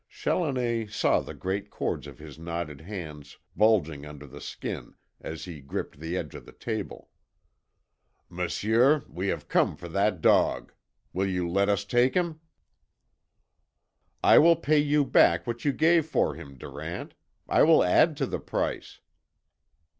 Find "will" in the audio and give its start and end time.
11.13-11.27, 14.39-14.55, 17.61-17.83